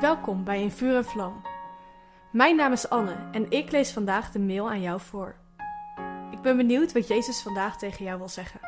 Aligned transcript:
Welkom 0.00 0.44
bij 0.44 0.62
In 0.62 0.70
Vuur 0.70 0.96
en 0.96 1.04
Vlam. 1.04 1.42
Mijn 2.32 2.56
naam 2.56 2.72
is 2.72 2.88
Anne 2.88 3.28
en 3.32 3.50
ik 3.50 3.70
lees 3.70 3.92
vandaag 3.92 4.30
de 4.30 4.38
mail 4.38 4.70
aan 4.70 4.80
jou 4.80 5.00
voor. 5.00 5.36
Ik 6.30 6.40
ben 6.40 6.56
benieuwd 6.56 6.92
wat 6.92 7.08
Jezus 7.08 7.42
vandaag 7.42 7.78
tegen 7.78 8.04
jou 8.04 8.18
wil 8.18 8.28
zeggen. 8.28 8.60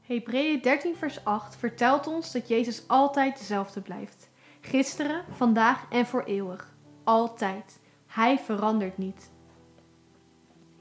Hebreeën 0.00 0.60
13 0.60 0.96
vers 0.96 1.24
8 1.24 1.56
vertelt 1.56 2.06
ons 2.06 2.32
dat 2.32 2.48
Jezus 2.48 2.88
altijd 2.88 3.38
dezelfde 3.38 3.80
blijft. 3.80 4.30
Gisteren, 4.60 5.24
vandaag 5.30 5.86
en 5.90 6.06
voor 6.06 6.22
eeuwig. 6.22 6.74
Altijd. 7.04 7.80
Hij 8.06 8.38
verandert 8.38 8.98
niet. 8.98 9.30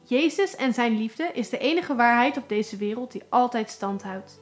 Jezus 0.03 0.55
en 0.55 0.73
zijn 0.73 0.97
liefde 0.97 1.31
is 1.33 1.49
de 1.49 1.57
enige 1.57 1.95
waarheid 1.95 2.37
op 2.37 2.49
deze 2.49 2.77
wereld 2.77 3.11
die 3.11 3.23
altijd 3.29 3.69
stand 3.69 4.03
houdt. 4.03 4.41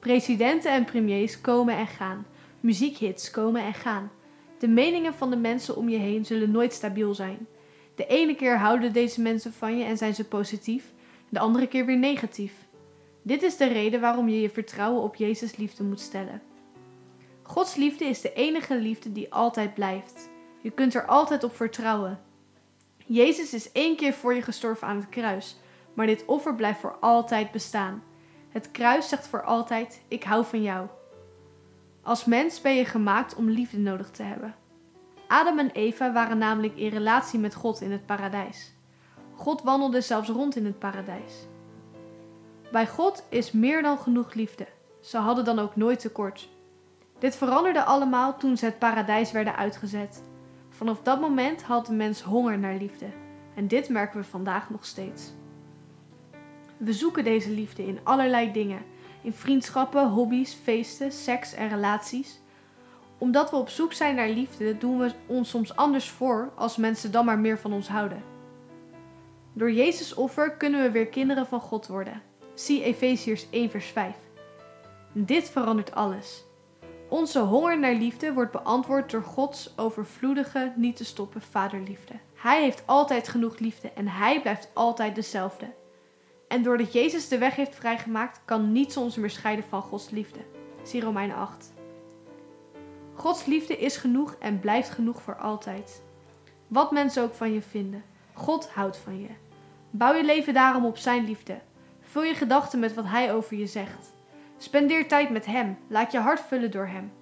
Presidenten 0.00 0.72
en 0.72 0.84
premiers 0.84 1.40
komen 1.40 1.76
en 1.76 1.86
gaan. 1.86 2.26
Muziekhits 2.60 3.30
komen 3.30 3.62
en 3.62 3.74
gaan. 3.74 4.10
De 4.58 4.68
meningen 4.68 5.14
van 5.14 5.30
de 5.30 5.36
mensen 5.36 5.76
om 5.76 5.88
je 5.88 5.98
heen 5.98 6.24
zullen 6.24 6.50
nooit 6.50 6.72
stabiel 6.72 7.14
zijn. 7.14 7.46
De 7.94 8.06
ene 8.06 8.34
keer 8.34 8.58
houden 8.58 8.92
deze 8.92 9.20
mensen 9.20 9.52
van 9.52 9.78
je 9.78 9.84
en 9.84 9.96
zijn 9.96 10.14
ze 10.14 10.24
positief, 10.24 10.92
de 11.28 11.38
andere 11.38 11.66
keer 11.66 11.86
weer 11.86 11.98
negatief. 11.98 12.52
Dit 13.22 13.42
is 13.42 13.56
de 13.56 13.66
reden 13.66 14.00
waarom 14.00 14.28
je 14.28 14.40
je 14.40 14.50
vertrouwen 14.50 15.02
op 15.02 15.14
Jezus' 15.14 15.56
liefde 15.56 15.82
moet 15.82 16.00
stellen. 16.00 16.42
Gods 17.42 17.74
liefde 17.74 18.04
is 18.04 18.20
de 18.20 18.32
enige 18.32 18.76
liefde 18.76 19.12
die 19.12 19.32
altijd 19.32 19.74
blijft. 19.74 20.28
Je 20.60 20.70
kunt 20.70 20.94
er 20.94 21.06
altijd 21.06 21.44
op 21.44 21.56
vertrouwen. 21.56 22.20
Jezus 23.06 23.54
is 23.54 23.72
één 23.72 23.96
keer 23.96 24.12
voor 24.12 24.34
je 24.34 24.42
gestorven 24.42 24.86
aan 24.88 24.96
het 24.96 25.08
kruis, 25.08 25.56
maar 25.94 26.06
dit 26.06 26.24
offer 26.24 26.54
blijft 26.54 26.80
voor 26.80 26.96
altijd 27.00 27.50
bestaan. 27.50 28.02
Het 28.50 28.70
kruis 28.70 29.08
zegt 29.08 29.26
voor 29.26 29.42
altijd: 29.42 30.02
Ik 30.08 30.24
hou 30.24 30.44
van 30.44 30.62
jou. 30.62 30.86
Als 32.02 32.24
mens 32.24 32.60
ben 32.60 32.74
je 32.74 32.84
gemaakt 32.84 33.34
om 33.34 33.50
liefde 33.50 33.78
nodig 33.78 34.10
te 34.10 34.22
hebben. 34.22 34.54
Adam 35.26 35.58
en 35.58 35.70
Eva 35.70 36.12
waren 36.12 36.38
namelijk 36.38 36.76
in 36.76 36.88
relatie 36.88 37.38
met 37.38 37.54
God 37.54 37.80
in 37.80 37.92
het 37.92 38.06
paradijs. 38.06 38.72
God 39.34 39.62
wandelde 39.62 40.00
zelfs 40.00 40.28
rond 40.28 40.56
in 40.56 40.64
het 40.64 40.78
paradijs. 40.78 41.34
Bij 42.72 42.86
God 42.86 43.24
is 43.28 43.52
meer 43.52 43.82
dan 43.82 43.98
genoeg 43.98 44.34
liefde. 44.34 44.66
Ze 45.00 45.16
hadden 45.16 45.44
dan 45.44 45.58
ook 45.58 45.76
nooit 45.76 46.00
tekort. 46.00 46.48
Dit 47.18 47.36
veranderde 47.36 47.84
allemaal 47.84 48.36
toen 48.36 48.56
ze 48.56 48.64
het 48.64 48.78
paradijs 48.78 49.32
werden 49.32 49.56
uitgezet. 49.56 50.22
Vanaf 50.68 51.02
dat 51.02 51.20
moment 51.20 51.62
had 51.62 51.86
de 51.86 51.92
mens 51.92 52.22
honger 52.22 52.58
naar 52.58 52.74
liefde. 52.74 53.06
En 53.54 53.68
dit 53.68 53.88
merken 53.88 54.20
we 54.20 54.24
vandaag 54.24 54.70
nog 54.70 54.84
steeds. 54.84 55.32
We 56.80 56.92
zoeken 56.92 57.24
deze 57.24 57.50
liefde 57.50 57.86
in 57.86 57.98
allerlei 58.02 58.52
dingen: 58.52 58.82
in 59.22 59.32
vriendschappen, 59.32 60.08
hobby's, 60.08 60.54
feesten, 60.62 61.12
seks 61.12 61.54
en 61.54 61.68
relaties. 61.68 62.40
Omdat 63.18 63.50
we 63.50 63.56
op 63.56 63.68
zoek 63.68 63.92
zijn 63.92 64.14
naar 64.14 64.28
liefde, 64.28 64.78
doen 64.78 64.98
we 64.98 65.12
ons 65.26 65.50
soms 65.50 65.76
anders 65.76 66.08
voor 66.10 66.52
als 66.56 66.76
mensen 66.76 67.12
dan 67.12 67.24
maar 67.24 67.38
meer 67.38 67.58
van 67.58 67.72
ons 67.72 67.88
houden. 67.88 68.22
Door 69.52 69.72
Jezus' 69.72 70.14
offer 70.14 70.56
kunnen 70.56 70.82
we 70.82 70.90
weer 70.90 71.06
kinderen 71.06 71.46
van 71.46 71.60
God 71.60 71.86
worden. 71.86 72.22
Zie 72.54 72.82
Efeziërs 72.82 73.46
1 73.50 73.70
vers 73.70 73.86
5. 73.86 74.16
Dit 75.12 75.50
verandert 75.50 75.94
alles. 75.94 76.44
Onze 77.08 77.38
honger 77.38 77.78
naar 77.78 77.94
liefde 77.94 78.32
wordt 78.32 78.52
beantwoord 78.52 79.10
door 79.10 79.22
Gods 79.22 79.72
overvloedige, 79.76 80.72
niet 80.76 80.96
te 80.96 81.04
stoppen 81.04 81.42
vaderliefde. 81.42 82.14
Hij 82.34 82.62
heeft 82.62 82.82
altijd 82.86 83.28
genoeg 83.28 83.58
liefde 83.58 83.90
en 83.90 84.08
hij 84.08 84.40
blijft 84.40 84.70
altijd 84.74 85.14
dezelfde. 85.14 85.79
En 86.50 86.62
doordat 86.62 86.92
Jezus 86.92 87.28
de 87.28 87.38
weg 87.38 87.56
heeft 87.56 87.74
vrijgemaakt, 87.74 88.40
kan 88.44 88.72
niets 88.72 88.96
ons 88.96 89.16
meer 89.16 89.30
scheiden 89.30 89.64
van 89.64 89.82
Gods 89.82 90.10
liefde. 90.10 90.38
Zie 90.82 91.00
Romeinen 91.00 91.36
8. 91.36 91.72
Gods 93.14 93.44
liefde 93.44 93.78
is 93.78 93.96
genoeg 93.96 94.36
en 94.38 94.60
blijft 94.60 94.90
genoeg 94.90 95.22
voor 95.22 95.36
altijd. 95.36 96.02
Wat 96.66 96.90
mensen 96.90 97.22
ook 97.22 97.34
van 97.34 97.52
je 97.52 97.62
vinden, 97.62 98.04
God 98.32 98.68
houdt 98.68 98.96
van 98.96 99.20
je. 99.20 99.28
Bouw 99.90 100.14
je 100.14 100.24
leven 100.24 100.54
daarom 100.54 100.84
op 100.84 100.96
Zijn 100.96 101.24
liefde. 101.24 101.60
Vul 102.00 102.22
je 102.22 102.34
gedachten 102.34 102.78
met 102.78 102.94
wat 102.94 103.06
Hij 103.06 103.34
over 103.34 103.56
je 103.56 103.66
zegt. 103.66 104.12
Spendeer 104.58 105.08
tijd 105.08 105.30
met 105.30 105.46
Hem, 105.46 105.78
laat 105.88 106.12
je 106.12 106.18
hart 106.18 106.40
vullen 106.40 106.70
door 106.70 106.86
Hem. 106.86 107.12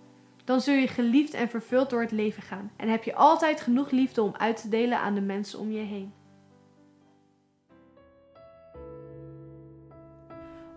Dan 0.45 0.61
zul 0.61 0.75
je 0.75 0.89
geliefd 0.89 1.35
en 1.35 1.49
vervuld 1.49 1.91
door 1.91 2.01
het 2.01 2.13
leven 2.13 2.43
gaan 2.43 2.71
en 2.77 2.89
heb 2.89 3.05
je 3.05 3.15
altijd 3.15 3.61
genoeg 3.61 3.91
liefde 3.91 4.23
om 4.23 4.35
uit 4.37 4.61
te 4.61 4.69
delen 4.69 4.99
aan 4.99 5.15
de 5.15 5.21
mensen 5.21 5.59
om 5.59 5.71
je 5.71 5.85
heen. 5.85 6.13